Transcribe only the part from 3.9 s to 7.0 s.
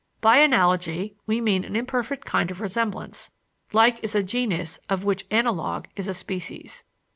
is a genus of which analogue is a species.